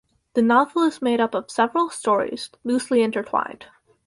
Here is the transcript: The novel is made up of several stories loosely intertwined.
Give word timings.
The 0.33 0.41
novel 0.41 0.81
is 0.81 0.99
made 0.99 1.19
up 1.21 1.35
of 1.35 1.51
several 1.51 1.91
stories 1.91 2.49
loosely 2.63 3.03
intertwined. 3.03 3.67